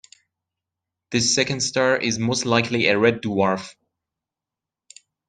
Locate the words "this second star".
1.11-1.95